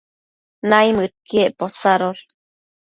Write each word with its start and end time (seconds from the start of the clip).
naimëdquiec 0.69 1.51
posadosh 1.59 2.23